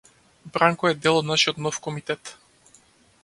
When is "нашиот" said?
1.31-1.61